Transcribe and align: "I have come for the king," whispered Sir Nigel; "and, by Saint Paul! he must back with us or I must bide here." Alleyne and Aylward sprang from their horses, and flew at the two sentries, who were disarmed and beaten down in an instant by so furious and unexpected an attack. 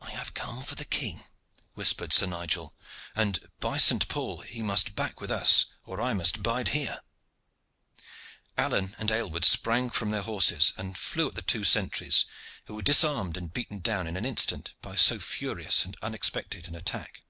"I 0.00 0.12
have 0.12 0.32
come 0.32 0.62
for 0.62 0.76
the 0.76 0.84
king," 0.84 1.24
whispered 1.74 2.12
Sir 2.12 2.26
Nigel; 2.26 2.72
"and, 3.16 3.40
by 3.58 3.76
Saint 3.76 4.06
Paul! 4.06 4.42
he 4.42 4.62
must 4.62 4.94
back 4.94 5.20
with 5.20 5.32
us 5.32 5.66
or 5.84 6.00
I 6.00 6.14
must 6.14 6.40
bide 6.40 6.68
here." 6.68 7.00
Alleyne 8.56 8.94
and 8.96 9.10
Aylward 9.10 9.44
sprang 9.44 9.90
from 9.90 10.12
their 10.12 10.22
horses, 10.22 10.72
and 10.76 10.96
flew 10.96 11.26
at 11.26 11.34
the 11.34 11.42
two 11.42 11.64
sentries, 11.64 12.26
who 12.66 12.76
were 12.76 12.82
disarmed 12.82 13.36
and 13.36 13.52
beaten 13.52 13.80
down 13.80 14.06
in 14.06 14.16
an 14.16 14.24
instant 14.24 14.74
by 14.82 14.94
so 14.94 15.18
furious 15.18 15.84
and 15.84 15.96
unexpected 16.00 16.68
an 16.68 16.76
attack. 16.76 17.22